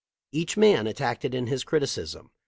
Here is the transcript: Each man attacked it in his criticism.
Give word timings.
Each 0.31 0.57
man 0.57 0.87
attacked 0.87 1.25
it 1.25 1.35
in 1.35 1.45
his 1.45 1.63
criticism. 1.63 2.31